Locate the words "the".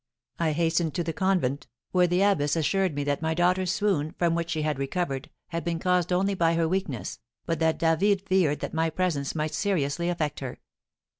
1.03-1.13, 2.07-2.23